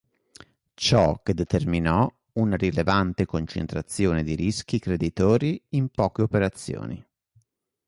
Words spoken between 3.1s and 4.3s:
concentrazione